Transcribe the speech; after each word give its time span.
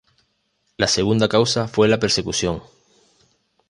La 0.77 0.87
segunda 0.87 1.29
causa 1.29 1.67
fue 1.67 1.87
la 1.87 1.99
persecución. 1.99 2.63